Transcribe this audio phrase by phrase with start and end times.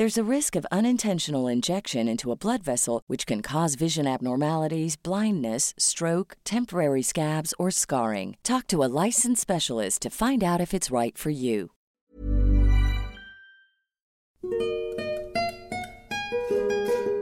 [0.00, 4.96] There's a risk of unintentional injection into a blood vessel, which can cause vision abnormalities,
[4.96, 8.38] blindness, stroke, temporary scabs, or scarring.
[8.42, 11.72] Talk to a licensed specialist to find out if it's right for you.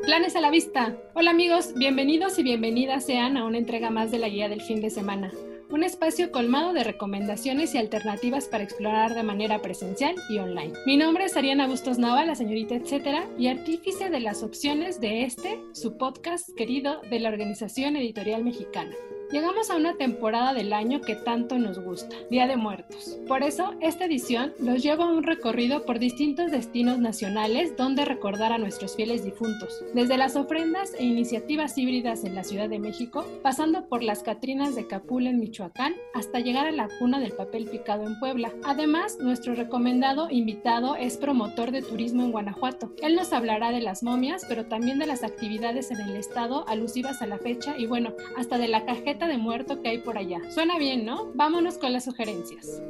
[0.05, 0.95] Planes a la vista.
[1.17, 4.81] Hola amigos, bienvenidos y bienvenidas sean a una entrega más de la guía del fin
[4.81, 5.33] de semana.
[5.71, 10.73] Un espacio colmado de recomendaciones y alternativas para explorar de manera presencial y online.
[10.87, 15.25] Mi nombre es Ariana Bustos Nava, la señorita etcétera, y artífice de las opciones de
[15.25, 18.95] este, su podcast querido de la Organización Editorial Mexicana.
[19.31, 23.19] Llegamos a una temporada del año que tanto nos gusta, Día de Muertos.
[23.29, 28.53] Por eso, esta edición los lleva a un recorrido por distintos destinos nacionales donde recordar
[28.53, 33.27] a nuestros fieles difuntos, desde las ofrendas e iniciativas híbridas en la Ciudad de México,
[33.43, 37.67] pasando por las Catrinas de Capula en Michoacán, hasta llegar a la cuna del papel
[37.67, 38.51] picado en Puebla.
[38.65, 42.95] Además, nuestro recomendado invitado es promotor de turismo en Guanajuato.
[43.03, 47.21] Él nos hablará de las momias, pero también de las actividades en el estado alusivas
[47.21, 50.39] a la fecha y bueno, hasta de la cajeta de muerto que hay por allá.
[50.53, 51.33] Suena bien, ¿no?
[51.35, 52.81] Vámonos con las sugerencias.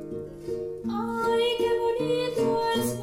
[0.91, 2.99] Ay, qué bonito es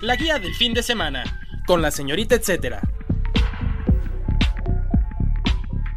[0.00, 1.24] La guía del fin de semana,
[1.66, 2.80] con la señorita etcétera.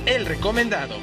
[0.09, 0.95] el recomendado.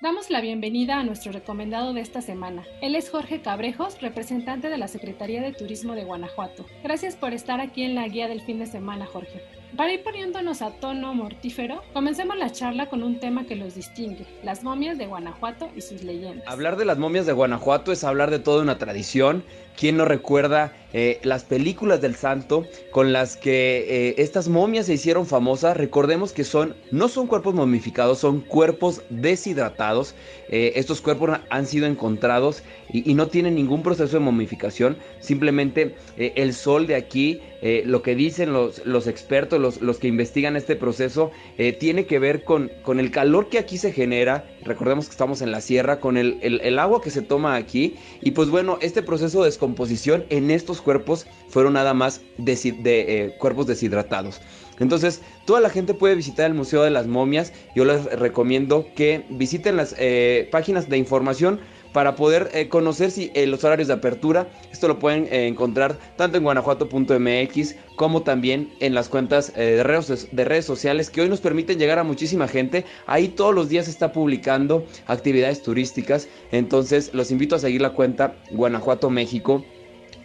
[0.00, 2.64] Damos la bienvenida a nuestro recomendado de esta semana.
[2.80, 6.66] Él es Jorge Cabrejos, representante de la Secretaría de Turismo de Guanajuato.
[6.84, 9.42] Gracias por estar aquí en la guía del fin de semana, Jorge.
[9.76, 14.26] Para ir poniéndonos a tono mortífero, comencemos la charla con un tema que los distingue,
[14.44, 16.46] las momias de Guanajuato y sus leyendas.
[16.46, 19.42] Hablar de las momias de Guanajuato es hablar de toda una tradición
[19.76, 24.94] ¿Quién no recuerda eh, las películas del santo con las que eh, estas momias se
[24.94, 25.76] hicieron famosas?
[25.76, 30.14] Recordemos que son, no son cuerpos momificados, son cuerpos deshidratados.
[30.50, 34.98] Eh, estos cuerpos han sido encontrados y, no tienen ningún proceso de momificación.
[35.20, 37.40] Simplemente el sol de aquí,
[37.84, 41.30] lo que dicen los, los expertos, los, los, que investigan este proceso,
[41.78, 44.44] tiene que ver con, con el calor que aquí se genera.
[44.64, 47.96] Recordemos que estamos en la sierra, con el, el agua que se toma aquí.
[48.20, 53.36] Y pues bueno, este proceso de descomposición en estos cuerpos fueron nada más de, eh,
[53.38, 54.40] cuerpos deshidratados.
[54.80, 57.52] Entonces, toda la gente puede visitar el Museo de las Momias.
[57.76, 61.60] Yo les recomiendo que visiten las eh, páginas de información
[61.92, 64.48] para poder eh, conocer si, los horarios de apertura.
[64.72, 70.44] Esto lo pueden encontrar tanto en guanajuato.mx como también en las cuentas de, redes, de
[70.44, 72.84] redes sociales que hoy nos permiten llegar a muchísima gente.
[73.06, 76.28] Ahí todos los días se está publicando actividades turísticas.
[76.50, 79.64] Entonces los invito a seguir la cuenta Guanajuato México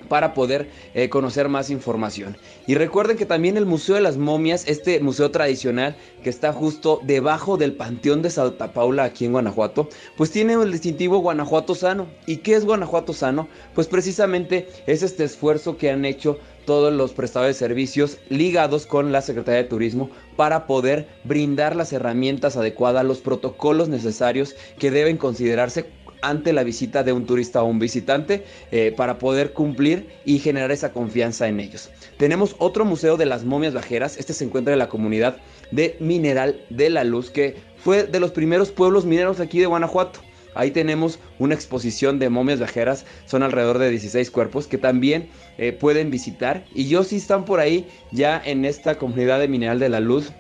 [0.07, 2.37] para poder eh, conocer más información.
[2.65, 6.99] Y recuerden que también el Museo de las Momias, este museo tradicional que está justo
[7.03, 12.07] debajo del Panteón de Santa Paula aquí en Guanajuato, pues tiene el distintivo Guanajuato Sano.
[12.25, 13.47] ¿Y qué es Guanajuato Sano?
[13.73, 19.13] Pues precisamente es este esfuerzo que han hecho todos los prestadores de servicios ligados con
[19.13, 25.15] la Secretaría de Turismo para poder brindar las herramientas adecuadas, los protocolos necesarios que deben
[25.15, 25.85] considerarse
[26.21, 30.71] ante la visita de un turista o un visitante eh, para poder cumplir y generar
[30.71, 31.89] esa confianza en ellos.
[32.17, 35.37] Tenemos otro museo de las momias bajeras, este se encuentra en la comunidad
[35.71, 40.19] de Mineral de la Luz, que fue de los primeros pueblos mineros aquí de Guanajuato.
[40.55, 45.29] Ahí tenemos una exposición de momias bajeras, son alrededor de 16 cuerpos que también
[45.59, 46.65] eh, pueden visitar.
[46.73, 50.31] Y yo si están por ahí ya en esta comunidad de Mineral de la Luz,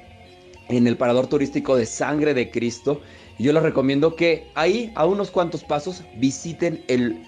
[0.69, 2.99] en el parador turístico de Sangre de Cristo,
[3.39, 7.23] yo les recomiendo que ahí, a unos cuantos pasos, visiten el,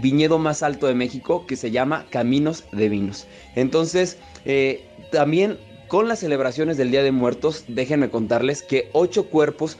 [0.00, 3.26] viñedo más alto de México que se llama Caminos de Vinos.
[3.56, 5.58] Entonces, eh, también
[5.88, 9.76] con las celebraciones del Día de Muertos, déjenme contarles que ocho cuerpos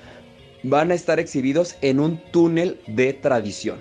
[0.62, 3.78] van a estar exhibidos en un túnel de tradición.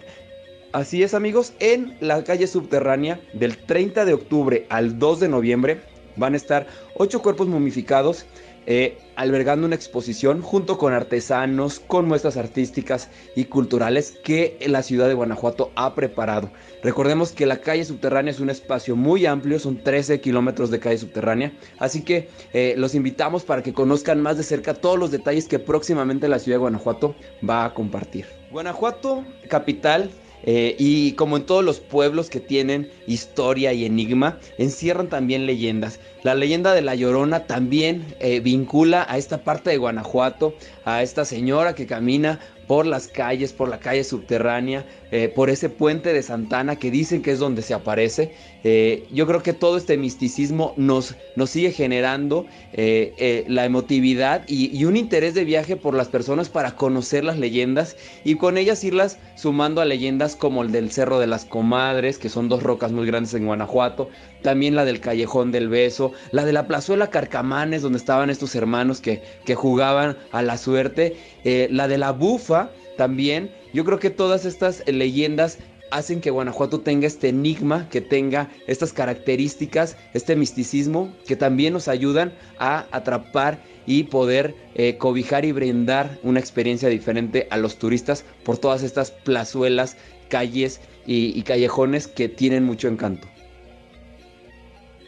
[0.73, 5.79] Así es amigos, en la calle subterránea del 30 de octubre al 2 de noviembre
[6.17, 8.25] van a estar ocho cuerpos momificados
[8.65, 15.07] eh, albergando una exposición junto con artesanos, con muestras artísticas y culturales que la ciudad
[15.07, 16.51] de Guanajuato ha preparado.
[16.83, 20.97] Recordemos que la calle subterránea es un espacio muy amplio, son 13 kilómetros de calle
[20.97, 25.47] subterránea, así que eh, los invitamos para que conozcan más de cerca todos los detalles
[25.47, 27.15] que próximamente la ciudad de Guanajuato
[27.47, 28.25] va a compartir.
[28.51, 30.09] Guanajuato, capital,
[30.45, 35.99] eh, y como en todos los pueblos que tienen historia y enigma, encierran también leyendas.
[36.23, 41.25] La leyenda de la Llorona también eh, vincula a esta parte de Guanajuato, a esta
[41.25, 46.23] señora que camina por las calles, por la calle subterránea, eh, por ese puente de
[46.23, 48.33] Santana que dicen que es donde se aparece.
[48.63, 54.75] Eh, yo creo que todo este misticismo nos, nos sigue generando eh, la emotividad y,
[54.75, 58.83] y, un interés de viaje por las personas para conocer las leyendas y con ellas
[58.83, 62.91] irlas sumando a leyendas como el del Cerro de las Comadres, que son dos rocas
[62.91, 64.09] muy grandes en Guanajuato,
[64.45, 69.01] también la del Callejón del Beso, la de la Plazuela Carcamanes, donde estaban estos hermanos
[69.01, 73.49] que, que jugaban a la suerte, eh, la de la Bufa también.
[73.73, 75.57] Yo creo que todas estas leyendas
[75.89, 81.87] hacen que Guanajuato tenga este enigma, que tenga estas características, este misticismo, que también nos
[81.87, 83.57] ayudan a atrapar
[83.87, 89.09] y poder eh, cobijar y brindar una experiencia diferente a los turistas por todas estas
[89.09, 89.97] plazuelas,
[90.29, 93.27] calles y callejones que tienen mucho encanto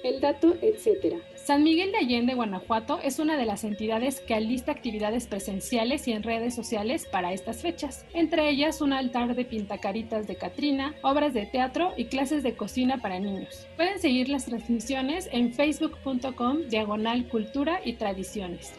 [0.07, 1.15] el dato, etc.
[1.35, 6.11] San Miguel de Allende, Guanajuato, es una de las entidades que alista actividades presenciales y
[6.11, 11.33] en redes sociales para estas fechas, entre ellas un altar de pintacaritas de Catrina, obras
[11.33, 13.65] de teatro y clases de cocina para niños.
[13.77, 18.73] Pueden seguir las transmisiones en facebook.com diagonal cultura y tradiciones.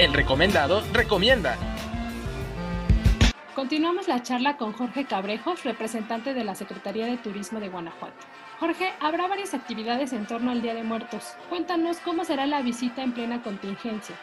[0.00, 1.58] El recomendado recomienda.
[3.54, 8.16] Continuamos la charla con Jorge Cabrejos, representante de la Secretaría de Turismo de Guanajuato.
[8.60, 11.34] Jorge, habrá varias actividades en torno al Día de Muertos.
[11.50, 14.16] Cuéntanos cómo será la visita en plena contingencia.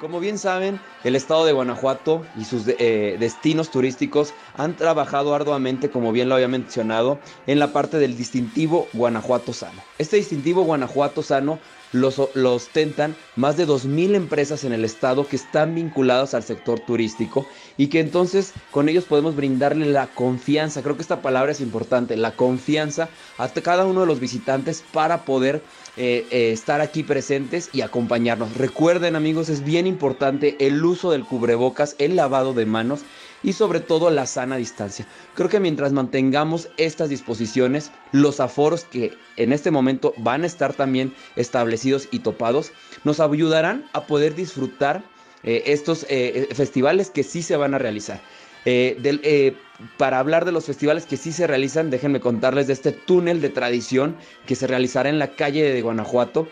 [0.00, 5.88] Como bien saben, el estado de Guanajuato y sus eh, destinos turísticos han trabajado arduamente,
[5.88, 9.80] como bien lo había mencionado, en la parte del distintivo Guanajuato Sano.
[9.98, 11.60] Este distintivo Guanajuato Sano
[11.92, 12.10] lo,
[12.54, 17.46] ostentan más de 2.000 empresas en el estado que están vinculadas al sector turístico
[17.76, 22.16] y que entonces con ellos podemos brindarle la confianza, creo que esta palabra es importante,
[22.16, 23.08] la confianza
[23.38, 25.62] a cada uno de los visitantes para poder
[25.96, 28.56] eh, eh, estar aquí presentes y acompañarnos.
[28.56, 33.00] Recuerden amigos, es bien importante el uso del cubrebocas, el lavado de manos
[33.42, 35.06] y sobre todo la sana distancia.
[35.34, 40.74] Creo que mientras mantengamos estas disposiciones, los aforos que en este momento van a estar
[40.74, 42.72] también establecidos y topados,
[43.04, 45.02] nos ayudarán a poder disfrutar
[45.42, 48.20] eh, estos eh, festivales que sí se van a realizar.
[48.64, 49.56] Eh,
[49.96, 53.48] para hablar de los festivales que sí se realizan, déjenme contarles de este túnel de
[53.48, 56.48] tradición que se realizará en la calle de Guanajuato,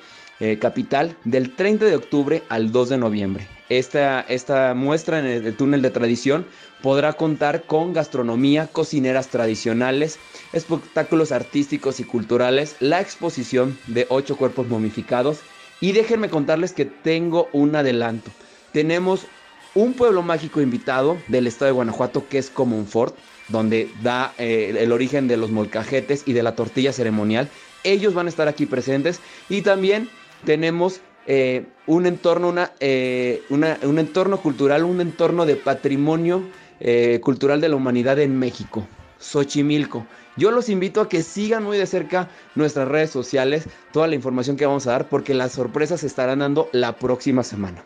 [0.58, 3.46] capital, del 30 de octubre al 2 de noviembre.
[3.68, 6.46] Esta, esta muestra en el túnel de tradición
[6.82, 10.18] podrá contar con gastronomía, cocineras tradicionales,
[10.52, 15.40] espectáculos artísticos y culturales, la exposición de ocho cuerpos momificados
[15.80, 18.30] y déjenme contarles que tengo un adelanto.
[18.72, 19.26] Tenemos
[19.74, 23.14] un pueblo mágico invitado del estado de Guanajuato que es Comunfort,
[23.48, 27.48] donde da eh, el origen de los molcajetes y de la tortilla ceremonial.
[27.84, 30.08] Ellos van a estar aquí presentes y también
[30.44, 36.42] tenemos eh, un entorno, eh, un entorno cultural, un entorno de patrimonio
[36.80, 38.86] eh, cultural de la Humanidad en México,
[39.18, 40.06] Xochimilco.
[40.36, 44.56] Yo los invito a que sigan muy de cerca nuestras redes sociales, toda la información
[44.56, 47.84] que vamos a dar, porque las sorpresas se estarán dando la próxima semana.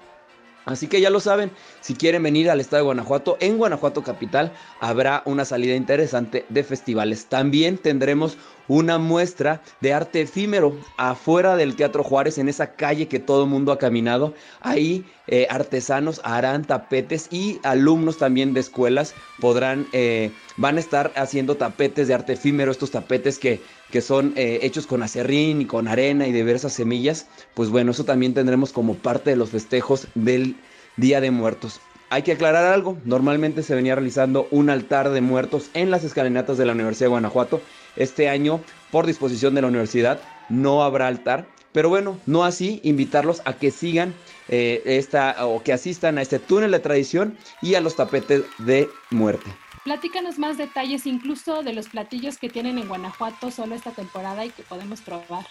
[0.64, 4.52] Así que ya lo saben, si quieren venir al estado de Guanajuato, en Guanajuato Capital
[4.80, 7.26] habrá una salida interesante de festivales.
[7.26, 13.18] También tendremos una muestra de arte efímero afuera del Teatro Juárez, en esa calle que
[13.18, 14.34] todo el mundo ha caminado.
[14.60, 21.12] Ahí eh, artesanos harán tapetes y alumnos también de escuelas podrán, eh, van a estar
[21.16, 23.60] haciendo tapetes de arte efímero, estos tapetes que
[23.94, 28.04] que son eh, hechos con acerrín y con arena y diversas semillas, pues bueno, eso
[28.04, 30.56] también tendremos como parte de los festejos del
[30.96, 31.80] Día de Muertos.
[32.10, 36.58] Hay que aclarar algo, normalmente se venía realizando un altar de muertos en las escalinatas
[36.58, 37.60] de la Universidad de Guanajuato.
[37.96, 38.60] Este año,
[38.90, 43.70] por disposición de la universidad, no habrá altar, pero bueno, no así invitarlos a que
[43.70, 44.14] sigan
[44.48, 48.88] eh, esta o que asistan a este túnel de tradición y a los tapetes de
[49.10, 49.50] muerte.
[49.84, 54.50] Platícanos más detalles incluso de los platillos que tienen en Guanajuato solo esta temporada y
[54.50, 55.46] que podemos probar.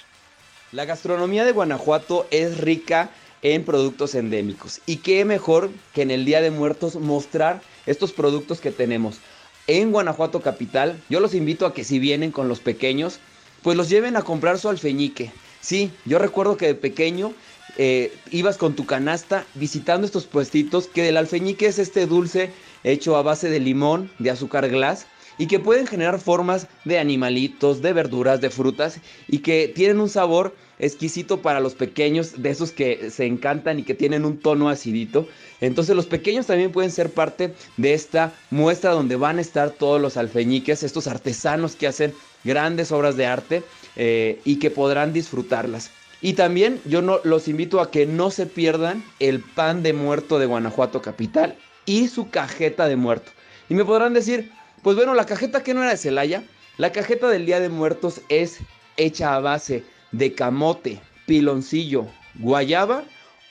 [0.72, 3.12] La gastronomía de Guanajuato es rica
[3.44, 4.82] en productos endémicos.
[4.88, 9.20] Y qué mejor que en el Día de Muertos mostrar estos productos que tenemos.
[9.68, 13.20] En Guanajuato Capital, yo los invito a que si vienen con los pequeños,
[13.62, 15.32] pues los lleven a comprar su alfeñique.
[15.62, 17.34] Sí, yo recuerdo que de pequeño
[17.78, 22.52] eh, ibas con tu canasta visitando estos puestitos, que el alfeñique es este dulce
[22.84, 27.82] hecho a base de limón, de azúcar glass y que pueden generar formas de animalitos,
[27.82, 32.72] de verduras, de frutas y que tienen un sabor exquisito para los pequeños, de esos
[32.72, 35.28] que se encantan y que tienen un tono acidito.
[35.62, 40.02] Entonces los pequeños también pueden ser parte de esta muestra donde van a estar todos
[40.02, 42.14] los alfeñiques, estos artesanos que hacen
[42.44, 43.64] grandes obras de arte
[43.96, 45.92] eh, y que podrán disfrutarlas.
[46.22, 50.40] Y también yo no, los invito a que no se pierdan el pan de muerto
[50.40, 53.32] de Guanajuato Capital y su cajeta de muerto.
[53.70, 56.44] Y me podrán decir, pues bueno, la cajeta que no era de Celaya,
[56.78, 58.60] La cajeta del Día de Muertos es
[58.98, 59.84] hecha a base
[60.14, 63.04] de camote, piloncillo, guayaba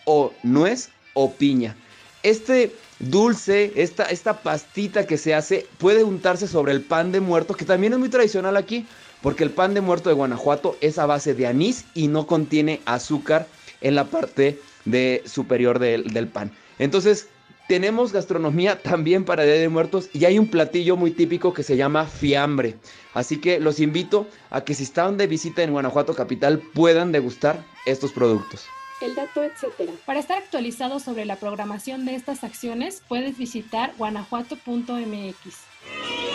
[0.06, 1.76] o nuez o piña.
[2.22, 7.54] Este dulce, esta, esta pastita que se hace puede untarse sobre el pan de muerto,
[7.54, 8.86] que también es muy tradicional aquí,
[9.20, 12.80] porque el pan de muerto de Guanajuato es a base de anís y no contiene
[12.86, 13.46] azúcar
[13.80, 16.52] en la parte de superior del, del pan.
[16.78, 17.28] Entonces,
[17.72, 21.78] tenemos gastronomía también para Día de Muertos y hay un platillo muy típico que se
[21.78, 22.76] llama fiambre.
[23.14, 27.64] Así que los invito a que si están de visita en Guanajuato capital puedan degustar
[27.86, 28.66] estos productos
[29.00, 29.92] el dato, etcétera.
[30.06, 36.31] Para estar actualizado sobre la programación de estas acciones, puedes visitar guanajuato.mx.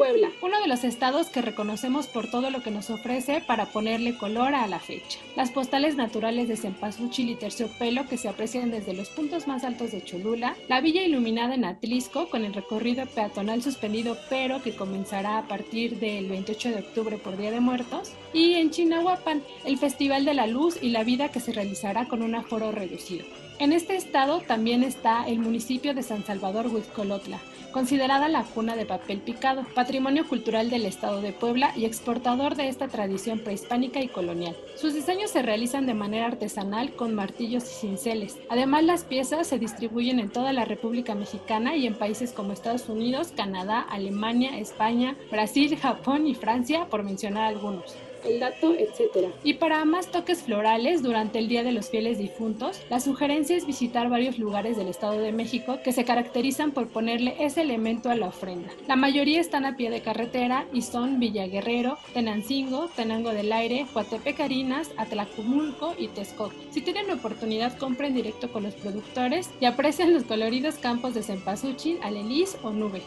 [0.00, 4.16] Puebla, uno de los estados que reconocemos por todo lo que nos ofrece para ponerle
[4.16, 5.18] color a la fecha.
[5.36, 9.92] Las postales naturales de Cempasúchil y Terciopelo que se aprecian desde los puntos más altos
[9.92, 15.36] de Cholula, la villa iluminada en Atlisco con el recorrido peatonal suspendido pero que comenzará
[15.36, 20.24] a partir del 28 de octubre por Día de Muertos, y en Chinahuapan, el Festival
[20.24, 23.26] de la Luz y la Vida que se realizará con un aforo reducido.
[23.58, 27.38] En este estado también está el municipio de San Salvador Huizcolotla,
[27.70, 32.68] considerada la cuna de papel picado, patrimonio cultural del estado de Puebla y exportador de
[32.68, 34.56] esta tradición prehispánica y colonial.
[34.76, 38.38] Sus diseños se realizan de manera artesanal con martillos y cinceles.
[38.48, 42.88] Además, las piezas se distribuyen en toda la República Mexicana y en países como Estados
[42.88, 49.28] Unidos, Canadá, Alemania, España, Brasil, Japón y Francia, por mencionar algunos el dato, etc.
[49.44, 53.66] Y para más toques florales durante el Día de los Fieles Difuntos, la sugerencia es
[53.66, 58.14] visitar varios lugares del Estado de México que se caracterizan por ponerle ese elemento a
[58.14, 58.70] la ofrenda.
[58.86, 64.90] La mayoría están a pie de carretera y son Villaguerrero, Tenancingo, Tenango del Aire, Huatepecarinas,
[64.96, 66.54] Atlacumulco y Texcoco.
[66.70, 71.22] Si tienen la oportunidad, compren directo con los productores y aprecien los coloridos campos de
[71.22, 73.02] Cempasúchil, Alelis o Nube.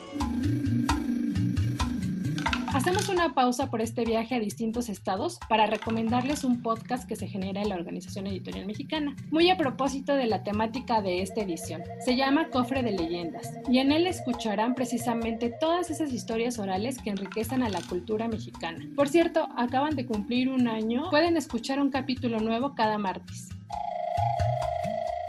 [2.74, 7.28] Hacemos una pausa por este viaje a distintos estados para recomendarles un podcast que se
[7.28, 11.84] genera en la Organización Editorial Mexicana, muy a propósito de la temática de esta edición.
[12.04, 17.12] Se llama Cofre de Leyendas y en él escucharán precisamente todas esas historias orales que
[17.12, 18.84] enriquecen a la cultura mexicana.
[18.96, 23.50] Por cierto, acaban de cumplir un año, pueden escuchar un capítulo nuevo cada martes.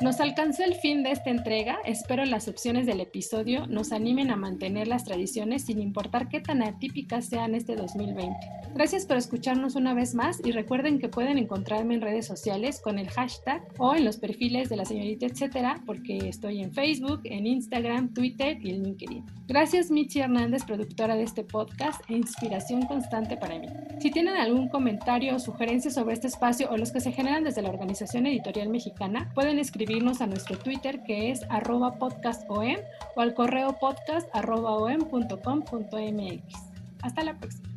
[0.00, 4.36] Nos alcanzó el fin de esta entrega, espero las opciones del episodio nos animen a
[4.36, 8.34] mantener las tradiciones sin importar qué tan atípicas sean este 2020.
[8.74, 12.98] Gracias por escucharnos una vez más y recuerden que pueden encontrarme en redes sociales con
[12.98, 17.46] el hashtag o en los perfiles de la señorita etcétera porque estoy en Facebook, en
[17.46, 19.24] Instagram, Twitter y en LinkedIn.
[19.46, 23.68] Gracias Michi Hernández, productora de este podcast e inspiración constante para mí.
[24.00, 27.62] Si tienen algún comentario o sugerencia sobre este espacio o los que se generan desde
[27.62, 29.83] la Organización Editorial Mexicana, pueden escribir
[30.20, 32.76] a nuestro Twitter que es arroba podcastom
[33.16, 34.26] o al correo podcast
[37.02, 37.68] Hasta la próxima.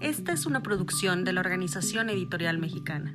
[0.00, 3.14] Esta es una producción de la Organización Editorial Mexicana.